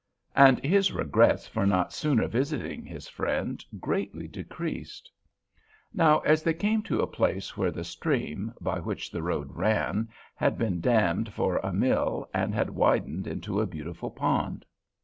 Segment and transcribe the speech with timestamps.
[0.35, 5.11] And his regrets for not sooner visiting his friend greatly decreased.
[5.93, 10.57] Now they came to a place where the stream, by which the road ran, had
[10.57, 14.65] been dammed for a mill and had widened into a beautiful pond.